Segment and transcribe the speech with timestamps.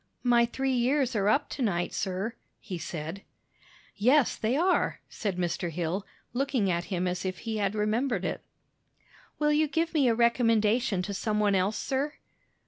[0.23, 3.21] "My three years are up tonight, sir," he said.
[3.95, 5.69] "Yes, they are," said Mr.
[5.69, 8.41] Hill, looking at him as if he had remembered it.
[9.37, 12.15] "Will you give me a recommendation to some one else, sir?"